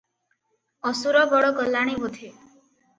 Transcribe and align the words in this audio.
ଅସୁରଗଡ 0.95 1.53
ଗଲାଣି 1.61 1.97
ବୋଧେ। 2.03 2.35